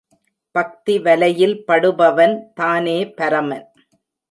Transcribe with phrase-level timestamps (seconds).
[0.55, 3.65] பக்தி வலையில் படுபவன் தானே பரமன்.